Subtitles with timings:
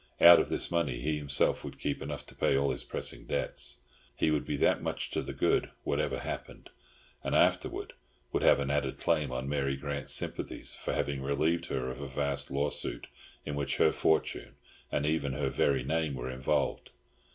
[0.19, 3.81] Out of this money he himself would keep enough to pay all his pressing debts.
[4.15, 6.71] He would be that much to the good whatever happened,
[7.23, 7.91] and afterwards
[8.31, 12.07] would have an added claim on Mary Grant's sympathies for having relieved her of a
[12.07, 13.05] vast lawsuit
[13.45, 14.55] in which her fortune,
[14.91, 16.89] and even her very name, were involved.